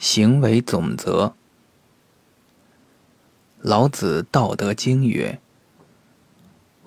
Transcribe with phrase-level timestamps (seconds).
[0.00, 1.34] 行为总则。
[3.60, 5.38] 老子《道德经》曰：“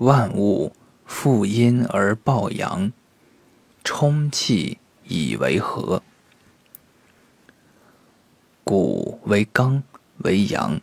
[0.00, 0.72] 万物
[1.04, 2.90] 负阴而抱阳，
[3.84, 6.02] 充气以为和。
[8.64, 9.82] 骨为刚
[10.24, 10.80] 为阳，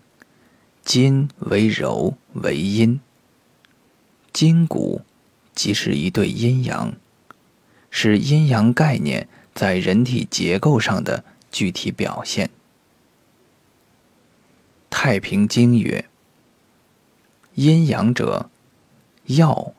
[0.84, 3.00] 筋为柔为阴。
[4.32, 5.02] 筋骨
[5.56, 6.94] 即是一对阴阳，
[7.90, 12.50] 是阴阳概念在人体结构上的具体表现。”
[14.90, 16.06] 《太平经》曰
[17.56, 18.50] ：“阴阳者，
[19.26, 19.74] 要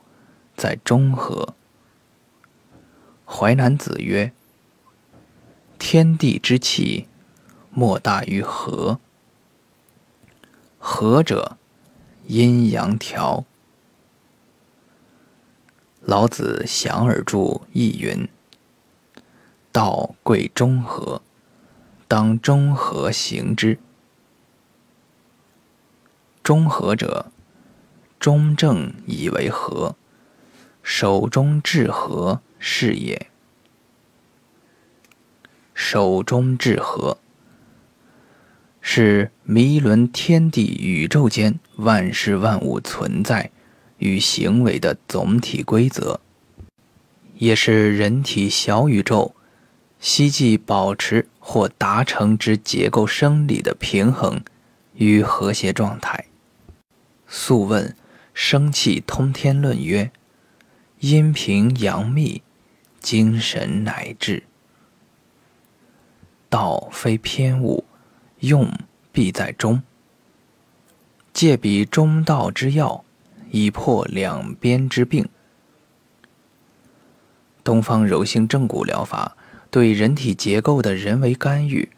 [0.57, 1.55] 在中和。”
[3.33, 4.33] 《淮南子》曰
[5.79, 7.07] ：“天地之气，
[7.71, 8.99] 莫大于和。
[10.79, 11.57] 和者，
[12.27, 13.45] 阴阳调。”
[16.01, 18.27] 老子详而著亦云
[19.71, 21.23] ：“道贵中和，
[22.11, 23.79] 当中和行之。”
[26.43, 27.31] 中和者，
[28.19, 29.95] 中正以为和，
[30.83, 33.29] 守中治和是也。
[35.73, 37.19] 守中治和，
[38.81, 43.53] 是弥伦天地宇宙间万事万物存在
[43.99, 46.21] 与行为的总体规则，
[47.37, 49.37] 也是人体小宇宙
[50.01, 54.43] 希冀保持或达成之结构生理的平衡
[54.95, 56.25] 与和谐状态。
[57.29, 57.89] 《素问·
[58.33, 60.11] 生气通天论》曰
[61.01, 62.43] ：“阴平阳密，
[62.99, 64.43] 精神乃至。
[66.49, 67.85] 道非偏误，
[68.41, 68.73] 用
[69.13, 69.83] 必在中。
[71.33, 73.05] 借彼中道之要，
[73.51, 75.29] 以破两边之病。”
[77.63, 79.37] 东方柔性正骨疗法
[79.71, 81.89] 对人体结构的人为干预，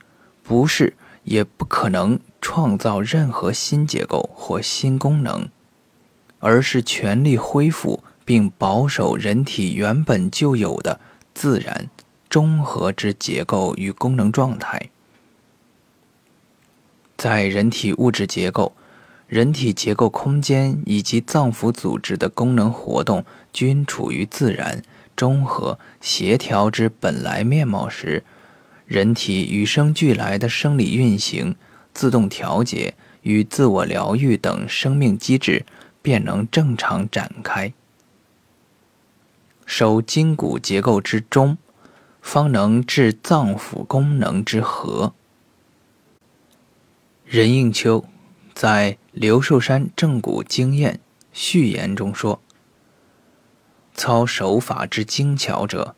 [0.42, 2.18] 不是也不可能。
[2.44, 5.48] 创造任何新结构或新功能，
[6.40, 10.98] 而是全力恢复并保守人体原本就有的
[11.32, 11.88] 自然
[12.28, 14.90] 中和之结构与功能状态。
[17.16, 18.72] 在人体物质结构、
[19.28, 24.82] 人体结构空间以及脏腑组织的功能活动均处于自然
[25.16, 28.24] 中和协调之本来面貌时，
[28.86, 31.56] 人体与生俱来的生理运行。
[31.94, 35.66] 自动调节与自我疗愈等生命机制
[36.00, 37.72] 便能正常展开。
[39.66, 41.58] 守筋骨结构之中，
[42.22, 45.12] 方能治脏腑功能之和。
[47.26, 48.06] 任应秋
[48.54, 50.94] 在《刘寿山正骨经验》
[51.32, 52.40] 序言中说
[53.94, 55.94] ：“操手法之精巧者，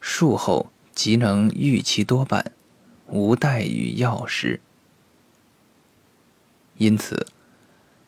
[0.00, 2.52] 术后即能愈其多半，
[3.06, 4.60] 无待于药师。”
[6.78, 7.26] 因此，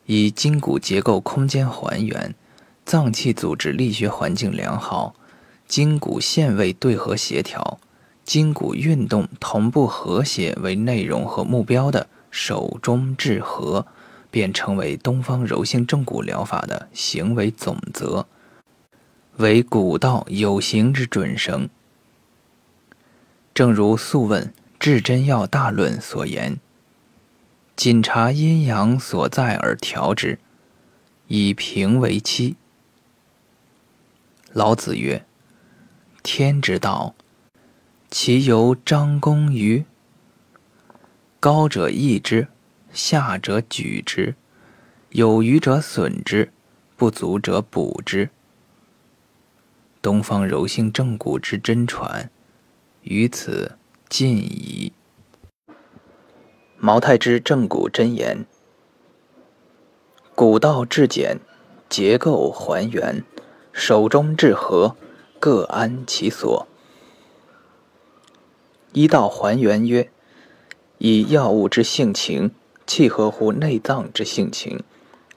[0.05, 2.33] 以筋骨结构空间还原、
[2.85, 5.13] 脏器组织力学环境良好、
[5.67, 7.79] 筋骨线位对合协调、
[8.23, 13.85] 筋骨运动同步和谐为内容和目标的手中治和，
[14.29, 18.25] 便成为东方柔性正骨疗法的行为总则，
[19.37, 21.69] 为古道有形之准绳。
[23.53, 24.45] 正如《素问·
[24.79, 26.59] 至真要大论》所言。
[27.75, 30.37] 谨察阴阳所在而调之，
[31.27, 32.55] 以平为期。
[34.53, 35.25] 老子曰
[36.21, 37.15] ：“天之道，
[38.11, 39.83] 其由张弓于
[41.39, 42.49] 高者抑之，
[42.93, 44.35] 下者举之，
[45.09, 46.51] 有余者损之，
[46.95, 48.29] 不足者补之。”
[50.01, 52.31] 东方柔性正骨之真传，
[53.03, 53.77] 于此
[54.09, 54.93] 尽矣。
[56.77, 58.45] 毛太之正骨真言：
[60.33, 61.37] 骨道至简，
[61.87, 63.23] 结构还原，
[63.71, 64.95] 手中至和，
[65.39, 66.67] 各安其所。
[68.93, 70.09] 一道还原曰：
[70.97, 72.49] 以药物之性情，
[72.87, 74.83] 契合乎内脏之性情，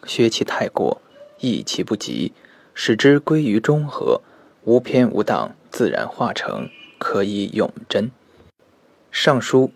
[0.06, 1.02] 削其太过，
[1.40, 2.32] 益其不及，
[2.72, 4.22] 使之归于中和，
[4.64, 8.10] 无偏无党，自然化成，可以永贞。
[9.10, 9.70] 尚书。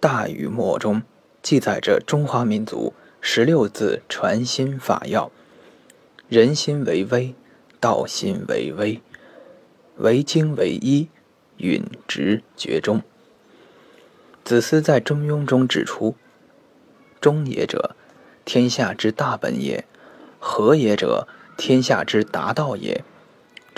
[0.00, 1.02] 大禹墨中
[1.42, 5.30] 记载着中华民族十六字传心法要：
[6.30, 7.34] 人心为微，
[7.78, 9.02] 道心为微，
[9.96, 11.10] 为精为一，
[11.58, 13.02] 允直绝中。
[14.42, 16.16] 子思在《中庸》中指出
[17.20, 17.94] ：“中也者，
[18.46, 19.84] 天下之大本也；
[20.38, 23.04] 和也者，天下之达道也。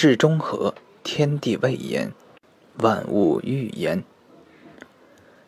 [0.02, 2.12] 至中和，天地未焉，
[2.78, 4.02] 万物欲焉。”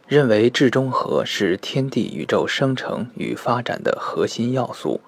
[0.06, 5.00] 认为至中和是天地宇宙生成与发展的核心要素，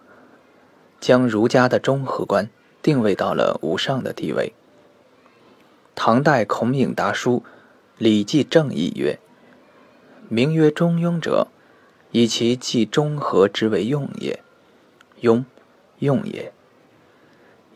[0.98, 2.50] 将儒家的中和观
[2.82, 4.52] 定位到了无上的地位。
[5.94, 7.44] 唐代孔颖达书
[7.98, 9.16] 《礼记正义》曰
[10.28, 11.46] ：“名曰中庸者，
[12.10, 14.42] 以其既中和之为用也。
[15.20, 15.44] 庸，
[16.00, 16.52] 用也。”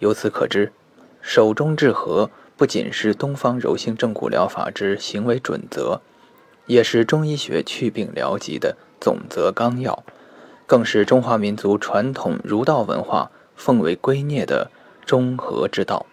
[0.00, 0.72] 由此可知，
[1.20, 6.00] 守中治和不仅是东方柔性正骨疗法之行为准则，
[6.66, 10.04] 也是中医学祛病疗疾的总则纲要，
[10.66, 14.70] 更是中华民族传统儒道文化奉为圭臬的
[15.04, 16.06] 中和之道。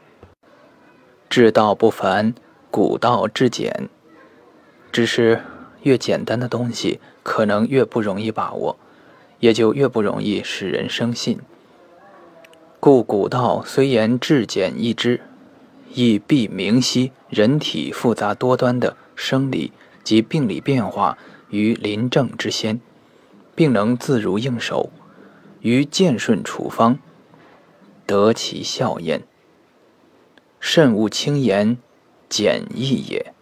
[1.30, 2.34] 治道不凡，
[2.72, 3.90] 古道至简。
[4.92, 5.42] 只是
[5.84, 8.78] 越简单的东西，可能越不容易把握，
[9.40, 11.40] 也就越不容易使人生信。
[12.88, 15.20] 故古道虽言至简易知，
[15.94, 19.74] 亦必明晰人体复杂多端的生理
[20.06, 21.18] 及病理变化
[21.50, 22.80] 于临症之先，
[23.54, 24.90] 并能自如应手，
[25.60, 26.98] 于见顺处方，
[28.06, 29.24] 得其效验。
[30.62, 31.78] 慎勿轻言
[32.30, 33.34] 简易也。